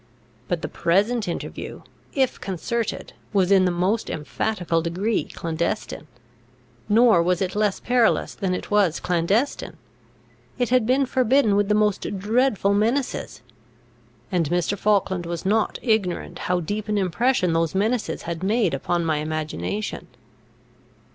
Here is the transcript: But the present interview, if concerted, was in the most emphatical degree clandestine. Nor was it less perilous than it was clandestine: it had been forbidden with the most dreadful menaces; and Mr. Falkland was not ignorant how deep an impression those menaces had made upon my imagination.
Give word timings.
But 0.47 0.63
the 0.63 0.67
present 0.67 1.27
interview, 1.27 1.83
if 2.15 2.41
concerted, 2.41 3.13
was 3.33 3.51
in 3.51 3.65
the 3.65 3.69
most 3.71 4.09
emphatical 4.09 4.81
degree 4.81 5.25
clandestine. 5.25 6.07
Nor 6.89 7.21
was 7.21 7.39
it 7.39 7.55
less 7.55 7.79
perilous 7.79 8.33
than 8.33 8.55
it 8.55 8.71
was 8.71 8.99
clandestine: 8.99 9.77
it 10.57 10.69
had 10.69 10.87
been 10.87 11.05
forbidden 11.05 11.55
with 11.55 11.69
the 11.69 11.75
most 11.75 12.17
dreadful 12.17 12.73
menaces; 12.73 13.43
and 14.31 14.49
Mr. 14.49 14.75
Falkland 14.75 15.27
was 15.27 15.45
not 15.45 15.77
ignorant 15.83 16.39
how 16.49 16.61
deep 16.61 16.89
an 16.89 16.97
impression 16.97 17.53
those 17.53 17.75
menaces 17.75 18.23
had 18.23 18.41
made 18.41 18.73
upon 18.73 19.05
my 19.05 19.17
imagination. 19.17 20.07